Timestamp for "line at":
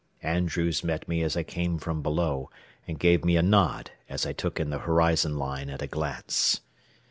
5.37-5.83